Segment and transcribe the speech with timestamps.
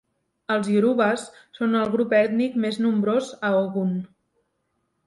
[0.53, 1.25] Els iorubes
[1.59, 3.95] són el grup ètnic més nombrós a Ogun.